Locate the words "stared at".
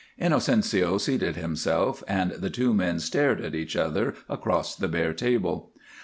2.99-3.53